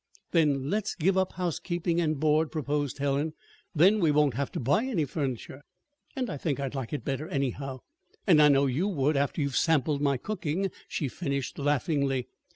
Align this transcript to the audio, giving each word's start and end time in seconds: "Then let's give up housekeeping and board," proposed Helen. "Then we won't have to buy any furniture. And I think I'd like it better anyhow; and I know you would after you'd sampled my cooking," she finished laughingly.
"Then 0.31 0.71
let's 0.71 0.95
give 0.95 1.15
up 1.15 1.33
housekeeping 1.33 2.01
and 2.01 2.19
board," 2.19 2.51
proposed 2.51 2.97
Helen. 2.97 3.33
"Then 3.75 3.99
we 3.99 4.09
won't 4.09 4.33
have 4.33 4.51
to 4.53 4.59
buy 4.59 4.83
any 4.85 5.05
furniture. 5.05 5.61
And 6.15 6.27
I 6.27 6.37
think 6.37 6.59
I'd 6.59 6.73
like 6.73 6.91
it 6.91 7.05
better 7.05 7.27
anyhow; 7.27 7.81
and 8.25 8.41
I 8.41 8.47
know 8.49 8.65
you 8.65 8.87
would 8.87 9.15
after 9.15 9.41
you'd 9.41 9.53
sampled 9.53 10.01
my 10.01 10.17
cooking," 10.17 10.71
she 10.87 11.07
finished 11.07 11.59
laughingly. 11.59 12.25